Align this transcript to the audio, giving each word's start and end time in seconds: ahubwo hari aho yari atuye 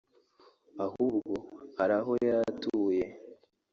ahubwo 0.85 1.33
hari 1.77 1.93
aho 1.99 2.11
yari 2.27 2.43
atuye 2.51 3.05